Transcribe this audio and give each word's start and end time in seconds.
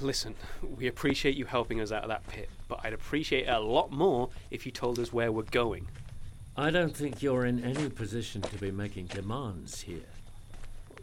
Listen, 0.00 0.34
we 0.76 0.86
appreciate 0.86 1.36
you 1.36 1.44
helping 1.44 1.80
us 1.80 1.90
out 1.90 2.02
of 2.04 2.08
that 2.08 2.26
pit, 2.28 2.48
but 2.68 2.80
I'd 2.84 2.92
appreciate 2.92 3.48
it 3.48 3.50
a 3.50 3.58
lot 3.58 3.90
more 3.90 4.28
if 4.50 4.64
you 4.64 4.70
told 4.70 4.98
us 5.00 5.12
where 5.12 5.32
we're 5.32 5.42
going. 5.42 5.88
I 6.56 6.70
don't 6.70 6.96
think 6.96 7.20
you're 7.22 7.46
in 7.46 7.64
any 7.64 7.88
position 7.88 8.42
to 8.42 8.58
be 8.58 8.70
making 8.70 9.06
demands 9.06 9.80
here. 9.80 10.06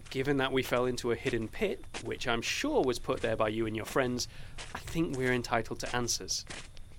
Given 0.09 0.38
that 0.38 0.52
we 0.53 0.64
fell 0.64 0.86
into 0.86 1.11
a 1.11 1.16
hidden 1.16 1.50
pit, 1.50 1.84
which 2.03 2.28
I'm 2.28 2.42
sure 2.42 2.84
was 2.84 3.00
put 3.00 3.22
there 3.22 3.36
by 3.36 3.50
you 3.50 3.66
and 3.66 3.75
your 3.75 3.86
friends, 3.86 4.30
I 4.73 4.80
think 4.80 5.17
we're 5.17 5.34
entitled 5.34 5.80
to 5.80 5.94
answers. 5.95 6.45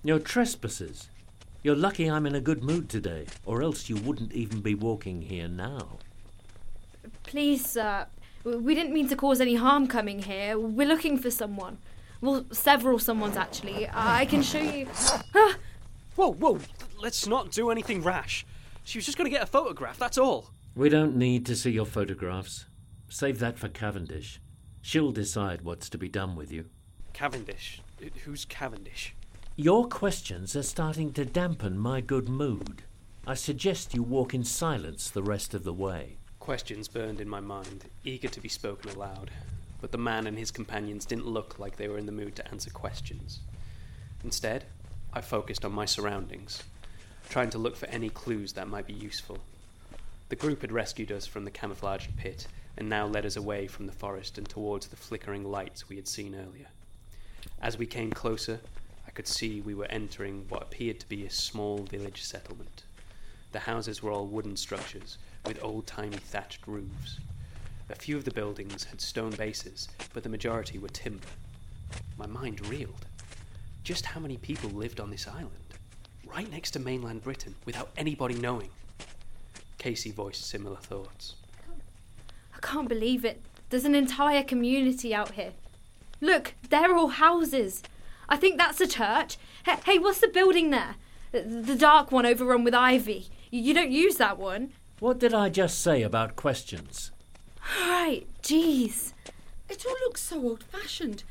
You're 0.03 0.19
trespassers. 0.19 1.09
You're 1.63 1.77
lucky 1.77 2.11
I'm 2.11 2.27
in 2.27 2.35
a 2.35 2.41
good 2.41 2.63
mood 2.63 2.91
today, 2.91 3.27
or 3.47 3.63
else 3.63 3.89
you 3.89 3.97
wouldn't 3.97 4.33
even 4.33 4.61
be 4.61 4.75
walking 4.75 5.23
here 5.23 5.49
now. 5.49 5.99
Please, 7.23 7.65
sir. 7.65 8.07
We 8.45 8.75
didn't 8.75 8.93
mean 8.93 9.09
to 9.09 9.17
cause 9.17 9.41
any 9.41 9.57
harm 9.57 9.89
coming 9.89 10.23
here. 10.23 10.59
We're 10.59 10.87
looking 10.87 11.19
for 11.19 11.31
someone. 11.31 11.79
Well, 12.21 12.47
several 12.53 12.99
someones, 12.99 13.37
actually. 13.37 13.89
I 13.93 14.27
can 14.27 14.43
show 14.43 14.61
you. 14.61 14.89
Ah! 15.35 15.57
Whoa, 16.17 16.33
whoa! 16.33 16.59
Let's 16.99 17.27
not 17.27 17.51
do 17.51 17.71
anything 17.71 18.03
rash. 18.03 18.47
She 18.85 18.99
was 18.99 19.05
just 19.05 19.19
going 19.19 19.31
to 19.31 19.35
get 19.37 19.43
a 19.43 19.47
photograph, 19.47 19.99
that's 19.99 20.17
all. 20.17 20.51
We 20.75 20.89
don't 20.89 21.17
need 21.17 21.45
to 21.47 21.57
see 21.57 21.71
your 21.71 21.87
photographs. 21.87 22.67
Save 23.09 23.39
that 23.41 23.59
for 23.59 23.69
Cavendish. 23.69 24.41
She'll 24.81 25.13
decide 25.13 25.63
what's 25.63 25.89
to 25.91 25.99
be 25.99 26.09
done 26.09 26.37
with 26.37 26.53
you. 26.53 26.67
Cavendish? 27.13 27.81
Who's 28.25 28.45
Cavendish? 28.45 29.15
Your 29.57 29.89
questions 29.89 30.55
are 30.55 30.63
starting 30.63 31.13
to 31.15 31.25
dampen 31.25 31.79
my 31.79 32.01
good 32.01 32.29
mood. 32.29 32.83
I 33.27 33.35
suggest 33.35 33.95
you 33.95 34.03
walk 34.03 34.35
in 34.35 34.45
silence 34.45 35.11
the 35.11 35.23
rest 35.23 35.55
of 35.55 35.65
the 35.65 35.73
way. 35.73 36.19
Questions 36.39 36.89
burned 36.89 37.21
in 37.21 37.29
my 37.29 37.41
mind, 37.41 37.87
eager 38.05 38.29
to 38.29 38.41
be 38.41 38.49
spoken 38.49 38.91
aloud, 38.91 39.31
but 39.81 39.93
the 39.93 39.99
man 39.99 40.27
and 40.27 40.39
his 40.39 40.51
companions 40.51 41.05
didn't 41.05 41.27
look 41.27 41.59
like 41.59 41.77
they 41.77 41.89
were 41.89 41.99
in 41.99 42.07
the 42.07 42.13
mood 42.13 42.37
to 42.37 42.49
answer 42.49 42.71
questions. 42.71 43.41
Instead, 44.25 44.65
I 45.13 45.21
focused 45.21 45.65
on 45.65 45.73
my 45.73 45.85
surroundings, 45.85 46.63
trying 47.29 47.51
to 47.51 47.59
look 47.59 47.77
for 47.77 47.87
any 47.87 48.09
clues 48.09 48.53
that 48.55 48.69
might 48.69 48.87
be 48.87 48.93
useful. 48.93 49.39
The 50.29 50.37
group 50.37 50.63
had 50.63 50.73
rescued 50.73 51.13
us 51.13 51.27
from 51.27 51.45
the 51.45 51.51
camouflaged 51.51 52.17
pit 52.17 52.49
and 52.77 52.89
now 52.89 53.07
led 53.07 53.25
us 53.25 53.37
away 53.37 53.67
from 53.67 53.87
the 53.87 53.93
forest 53.93 54.39
and 54.39 54.49
towards 54.49 54.89
the 54.89 54.97
flickering 54.97 55.45
lights 55.45 55.89
we 55.89 55.97
had 55.97 56.09
seen 56.09 56.35
earlier. 56.35 56.67
As 57.61 57.79
we 57.79 57.87
came 57.87 58.11
closer, 58.11 58.61
I 59.07 59.11
could 59.11 59.29
see 59.29 59.61
we 59.61 59.75
were 59.75 59.87
entering 59.87 60.47
what 60.49 60.63
appeared 60.63 61.01
to 61.01 61.09
be 61.09 61.25
a 61.25 61.31
small 61.31 61.79
village 61.79 62.23
settlement. 62.25 62.83
The 63.53 63.61
houses 63.61 64.03
were 64.03 64.11
all 64.11 64.27
wooden 64.27 64.57
structures 64.57 65.17
with 65.47 65.63
old 65.63 65.87
timey 65.87 66.17
thatched 66.17 66.67
roofs. 66.67 67.21
A 67.89 67.95
few 67.95 68.17
of 68.17 68.25
the 68.25 68.33
buildings 68.33 68.85
had 68.85 69.01
stone 69.01 69.31
bases, 69.31 69.89
but 70.13 70.23
the 70.23 70.29
majority 70.29 70.79
were 70.79 70.89
timber. 70.89 71.27
My 72.19 72.27
mind 72.27 72.67
reeled. 72.67 73.07
Just 73.85 74.07
how 74.07 74.21
many 74.21 74.37
people 74.37 74.71
lived 74.71 74.99
on 74.99 75.11
this 75.11 75.29
island? 75.29 75.51
Right 76.27 76.51
next 76.51 76.73
to 76.73 76.81
mainland 76.81 77.23
Britain, 77.23 77.55
without 77.65 77.91
anybody 77.97 78.35
knowing. 78.35 78.71
Casey 79.79 80.11
voiced 80.11 80.45
similar 80.45 80.77
thoughts. 80.77 81.37
I 82.55 82.59
can't 82.61 82.89
believe 82.89 83.25
it. 83.25 83.41
There's 83.71 83.85
an 83.85 83.95
entire 83.95 84.43
community 84.43 85.15
out 85.15 85.33
here. 85.33 85.53
Look, 86.21 86.55
they're 86.69 86.97
all 86.97 87.09
houses. 87.09 87.83
I 88.29 88.37
think 88.37 88.59
that's 88.59 88.81
a 88.81 88.89
church. 88.89 89.37
Hey, 89.65 89.77
hey 89.85 89.99
what's 89.99 90.19
the 90.19 90.29
building 90.29 90.71
there? 90.71 90.97
The 91.31 91.77
dark 91.79 92.11
one 92.11 92.27
overrun 92.27 92.65
with 92.65 92.75
ivy. 92.75 93.29
You 93.51 93.75
don't 93.75 93.93
use 93.93 94.17
that 94.17 94.39
one. 94.39 94.73
What 94.99 95.21
did 95.21 95.35
I 95.35 95.51
just 95.51 95.81
say 95.81 96.03
about 96.03 96.35
questions? 96.35 97.13
Right, 97.81 98.27
jeez. 98.43 99.13
It 99.69 99.85
all 99.87 99.97
looks 100.05 100.23
so 100.23 100.41
old 100.41 100.63
fashioned. 100.63 101.25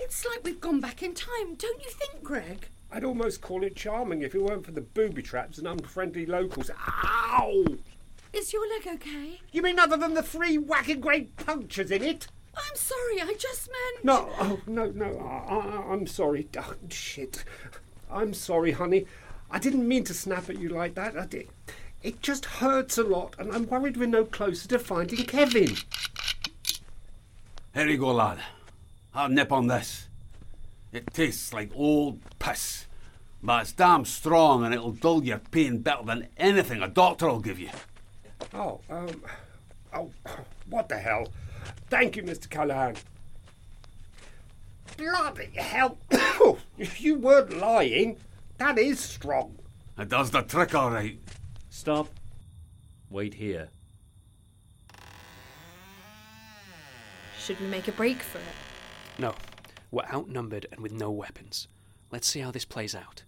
It's 0.00 0.24
like 0.24 0.44
we've 0.44 0.60
gone 0.60 0.80
back 0.80 1.02
in 1.02 1.14
time, 1.14 1.54
don't 1.56 1.82
you 1.82 1.90
think, 1.90 2.22
Greg? 2.22 2.68
I'd 2.90 3.04
almost 3.04 3.40
call 3.40 3.64
it 3.64 3.74
charming 3.74 4.22
if 4.22 4.34
it 4.34 4.42
weren't 4.42 4.64
for 4.64 4.72
the 4.72 4.80
booby 4.80 5.22
traps 5.22 5.58
and 5.58 5.66
unfriendly 5.66 6.26
locals. 6.26 6.70
Ow! 6.70 7.64
Is 8.32 8.52
your 8.52 8.68
leg 8.68 8.86
okay? 8.94 9.40
You 9.52 9.62
mean 9.62 9.78
other 9.78 9.96
than 9.96 10.14
the 10.14 10.22
three 10.22 10.58
whacking 10.58 11.00
great 11.00 11.36
punctures 11.36 11.90
in 11.90 12.02
it? 12.02 12.28
I'm 12.56 12.76
sorry, 12.76 13.20
I 13.20 13.34
just 13.38 13.68
meant. 13.68 14.04
No, 14.04 14.28
oh, 14.38 14.60
no, 14.66 14.90
no, 14.90 15.18
I, 15.18 15.92
am 15.92 16.06
sorry. 16.06 16.48
Oh, 16.56 16.74
shit. 16.88 17.44
I'm 18.10 18.32
sorry, 18.34 18.72
honey. 18.72 19.06
I 19.50 19.58
didn't 19.58 19.86
mean 19.86 20.04
to 20.04 20.14
snap 20.14 20.48
at 20.48 20.58
you 20.58 20.68
like 20.68 20.94
that. 20.94 21.16
I 21.16 21.26
did. 21.26 21.48
It 22.04 22.20
just 22.20 22.44
hurts 22.44 22.98
a 22.98 23.02
lot, 23.02 23.34
and 23.38 23.50
I'm 23.50 23.66
worried 23.66 23.96
we're 23.96 24.06
no 24.06 24.26
closer 24.26 24.68
to 24.68 24.78
finding 24.78 25.24
Kevin. 25.24 25.74
Here 27.72 27.88
you 27.88 27.96
go, 27.96 28.12
lad. 28.12 28.40
I'll 29.14 29.30
nip 29.30 29.50
on 29.50 29.68
this. 29.68 30.08
It 30.92 31.14
tastes 31.14 31.54
like 31.54 31.70
old 31.74 32.20
piss, 32.38 32.84
but 33.42 33.62
it's 33.62 33.72
damn 33.72 34.04
strong 34.04 34.66
and 34.66 34.74
it'll 34.74 34.92
dull 34.92 35.24
your 35.24 35.38
pain 35.38 35.78
better 35.78 36.04
than 36.04 36.28
anything 36.36 36.82
a 36.82 36.88
doctor'll 36.88 37.40
give 37.40 37.58
you. 37.58 37.70
Oh, 38.52 38.80
um, 38.90 39.22
oh, 39.94 40.10
what 40.68 40.90
the 40.90 40.98
hell? 40.98 41.28
Thank 41.88 42.16
you, 42.16 42.22
Mr. 42.22 42.50
Callahan. 42.50 42.96
Bloody 44.98 45.52
hell! 45.56 45.96
If 46.76 47.00
you 47.00 47.14
weren't 47.14 47.56
lying. 47.56 48.18
That 48.58 48.78
is 48.78 49.00
strong. 49.00 49.56
It 49.96 50.08
does 50.10 50.30
the 50.32 50.42
trick 50.42 50.74
all 50.74 50.90
right. 50.90 51.18
Stop. 51.74 52.08
Wait 53.10 53.34
here. 53.34 53.68
Should 57.36 57.58
we 57.58 57.66
make 57.66 57.88
a 57.88 57.92
break 57.92 58.22
for 58.22 58.38
it? 58.38 58.44
No. 59.18 59.34
We're 59.90 60.04
outnumbered 60.04 60.66
and 60.70 60.80
with 60.80 60.92
no 60.92 61.10
weapons. 61.10 61.66
Let's 62.12 62.28
see 62.28 62.38
how 62.38 62.52
this 62.52 62.64
plays 62.64 62.94
out. 62.94 63.24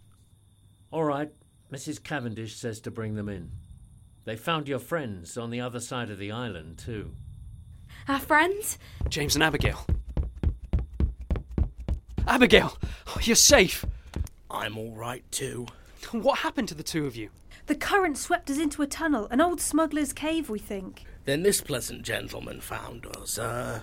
All 0.92 1.02
right. 1.02 1.32
Mrs. 1.72 2.00
Cavendish 2.00 2.54
says 2.54 2.78
to 2.82 2.90
bring 2.92 3.16
them 3.16 3.28
in. 3.28 3.50
They 4.24 4.36
found 4.36 4.68
your 4.68 4.78
friends 4.78 5.36
on 5.36 5.50
the 5.50 5.60
other 5.60 5.80
side 5.80 6.08
of 6.08 6.18
the 6.18 6.30
island, 6.30 6.78
too. 6.78 7.10
Our 8.06 8.20
friends? 8.20 8.78
James 9.08 9.34
and 9.34 9.42
Abigail. 9.42 9.84
Abigail! 12.28 12.78
Oh, 13.08 13.18
you're 13.22 13.34
safe! 13.34 13.84
I'm 14.48 14.78
all 14.78 14.92
right, 14.92 15.24
too. 15.32 15.66
What 16.12 16.38
happened 16.38 16.68
to 16.68 16.74
the 16.76 16.84
two 16.84 17.06
of 17.06 17.16
you? 17.16 17.30
The 17.66 17.74
current 17.74 18.16
swept 18.16 18.48
us 18.50 18.58
into 18.58 18.82
a 18.82 18.86
tunnel, 18.86 19.26
an 19.30 19.40
old 19.40 19.60
smuggler's 19.60 20.12
cave, 20.12 20.48
we 20.48 20.58
think. 20.58 21.04
Then 21.24 21.42
this 21.42 21.60
pleasant 21.60 22.02
gentleman 22.02 22.60
found 22.60 23.06
us, 23.16 23.38
uh. 23.38 23.80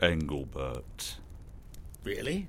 Engelbert. 0.00 1.16
Really? 2.04 2.48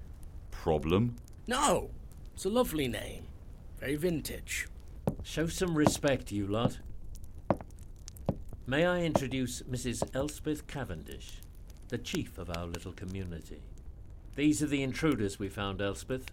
Problem? 0.51 1.15
No. 1.47 1.89
It's 2.35 2.45
a 2.45 2.49
lovely 2.49 2.87
name. 2.87 3.25
Very 3.79 3.95
vintage. 3.95 4.67
Show 5.23 5.47
some 5.47 5.75
respect, 5.75 6.31
you 6.31 6.45
lot. 6.47 6.79
May 8.65 8.85
I 8.85 9.01
introduce 9.01 9.61
Mrs. 9.63 10.15
Elspeth 10.15 10.67
Cavendish, 10.67 11.41
the 11.89 11.97
chief 11.97 12.37
of 12.37 12.49
our 12.49 12.65
little 12.65 12.93
community. 12.93 13.61
These 14.35 14.63
are 14.63 14.67
the 14.67 14.83
intruders 14.83 15.37
we 15.37 15.49
found, 15.49 15.81
Elspeth. 15.81 16.25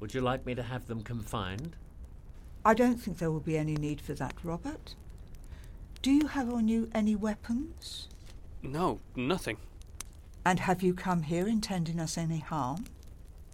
Would 0.00 0.14
you 0.14 0.20
like 0.20 0.46
me 0.46 0.54
to 0.54 0.62
have 0.62 0.86
them 0.86 1.02
confined? 1.02 1.76
I 2.66 2.74
don't 2.74 2.96
think 2.96 3.18
there 3.18 3.30
will 3.30 3.38
be 3.38 3.56
any 3.56 3.76
need 3.76 4.00
for 4.00 4.12
that, 4.14 4.34
Robert. 4.42 4.96
Do 6.02 6.10
you 6.10 6.26
have 6.26 6.52
on 6.52 6.66
you 6.66 6.90
any 6.92 7.14
weapons? 7.14 8.08
No, 8.60 8.98
nothing. 9.14 9.58
And 10.44 10.58
have 10.58 10.82
you 10.82 10.92
come 10.92 11.22
here 11.22 11.46
intending 11.46 12.00
us 12.00 12.18
any 12.18 12.40
harm? 12.40 12.86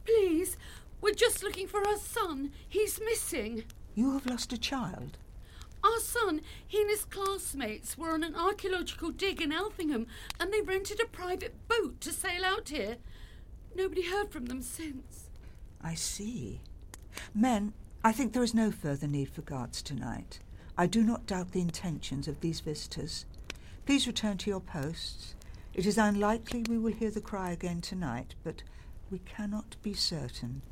Please, 0.06 0.56
we're 1.02 1.12
just 1.12 1.42
looking 1.42 1.68
for 1.68 1.86
our 1.86 1.98
son. 1.98 2.52
He's 2.66 3.02
missing. 3.04 3.64
You 3.94 4.12
have 4.12 4.24
lost 4.24 4.50
a 4.54 4.56
child? 4.56 5.18
Our 5.84 6.00
son, 6.00 6.40
he 6.66 6.80
and 6.80 6.88
his 6.88 7.04
classmates 7.04 7.98
were 7.98 8.14
on 8.14 8.24
an 8.24 8.34
archaeological 8.34 9.10
dig 9.10 9.42
in 9.42 9.52
Elthingham 9.52 10.06
and 10.40 10.50
they 10.50 10.62
rented 10.62 11.02
a 11.02 11.06
private 11.06 11.68
boat 11.68 12.00
to 12.00 12.12
sail 12.12 12.46
out 12.46 12.70
here. 12.70 12.96
Nobody 13.76 14.08
heard 14.08 14.30
from 14.30 14.46
them 14.46 14.62
since. 14.62 15.28
I 15.82 15.96
see. 15.96 16.62
Men, 17.34 17.74
I 18.04 18.10
think 18.10 18.32
there 18.32 18.42
is 18.42 18.52
no 18.52 18.72
further 18.72 19.06
need 19.06 19.28
for 19.28 19.42
guards 19.42 19.80
tonight. 19.80 20.40
I 20.76 20.86
do 20.86 21.04
not 21.04 21.26
doubt 21.26 21.52
the 21.52 21.60
intentions 21.60 22.26
of 22.26 22.40
these 22.40 22.58
visitors. 22.58 23.26
Please 23.86 24.08
return 24.08 24.38
to 24.38 24.50
your 24.50 24.60
posts. 24.60 25.36
It 25.72 25.86
is 25.86 25.98
unlikely 25.98 26.64
we 26.68 26.78
will 26.78 26.92
hear 26.92 27.12
the 27.12 27.20
cry 27.20 27.52
again 27.52 27.80
tonight, 27.80 28.34
but 28.42 28.64
we 29.10 29.20
cannot 29.20 29.76
be 29.82 29.94
certain. 29.94 30.62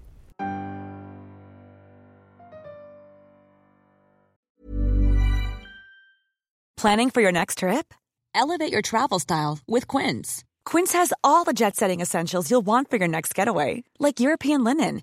Planning 6.77 7.11
for 7.11 7.21
your 7.21 7.33
next 7.33 7.59
trip? 7.59 7.95
Elevate 8.35 8.73
your 8.73 8.83
travel 8.83 9.21
style 9.21 9.61
with 9.69 9.87
Quince. 9.87 10.43
Quince 10.65 10.95
has 10.95 11.13
all 11.23 11.45
the 11.45 11.53
jet 11.53 11.77
setting 11.77 12.01
essentials 12.01 12.51
you'll 12.51 12.61
want 12.61 12.91
for 12.91 12.97
your 12.97 13.09
next 13.09 13.35
getaway, 13.35 13.85
like 13.99 14.19
European 14.19 14.65
linen, 14.65 15.03